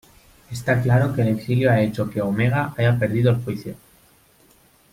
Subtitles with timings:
[0.49, 3.75] Está claro que el exilio ha hecho que Omega haya perdido el juicio.